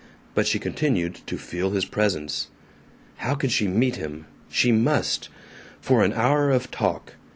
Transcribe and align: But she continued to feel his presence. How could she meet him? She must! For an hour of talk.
But 0.33 0.47
she 0.47 0.57
continued 0.57 1.19
to 1.27 1.37
feel 1.37 1.69
his 1.69 1.85
presence. 1.85 2.47
How 3.17 3.35
could 3.35 3.51
she 3.51 3.67
meet 3.67 3.97
him? 3.97 4.25
She 4.49 4.71
must! 4.71 5.29
For 5.79 6.03
an 6.03 6.13
hour 6.13 6.49
of 6.49 6.71
talk. 6.71 7.17